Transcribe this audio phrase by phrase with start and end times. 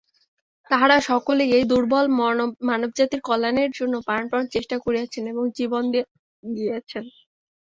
[0.69, 2.05] তাঁহারা সকলেই এই দুর্বল
[2.69, 6.05] মানবজাতির কল্যাণের জন্য প্রাণপণ চেষ্টা করিয়াছেন এবং জীবন দিয়া
[6.43, 7.05] গিয়াছেন।